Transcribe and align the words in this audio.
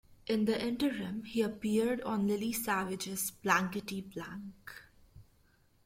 In 0.25 0.45
the 0.45 0.59
interim, 0.59 1.25
he 1.25 1.43
appeared 1.43 2.01
on 2.01 2.25
Lily 2.27 2.51
Savage's 2.51 3.29
Blankety 3.29 4.01
Blank. 4.01 4.83